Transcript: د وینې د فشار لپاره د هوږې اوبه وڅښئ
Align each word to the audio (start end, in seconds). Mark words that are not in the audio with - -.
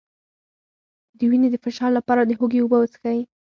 د 1.17 1.19
وینې 1.29 1.49
د 1.51 1.55
فشار 1.63 1.91
لپاره 1.97 2.21
د 2.25 2.31
هوږې 2.39 2.59
اوبه 2.61 2.77
وڅښئ 2.79 3.19